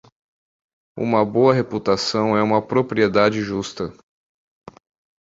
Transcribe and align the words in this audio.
Uma 0.97 1.23
boa 1.23 1.53
reputação 1.53 2.35
é 2.35 2.41
uma 2.41 2.59
propriedade 2.59 3.39
justa. 3.43 3.93